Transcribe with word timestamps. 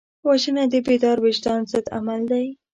وژنه 0.27 0.63
د 0.69 0.75
بیدار 0.87 1.17
وجدان 1.25 1.59
ضد 1.71 1.85
عمل 1.97 2.21
دی 2.31 2.47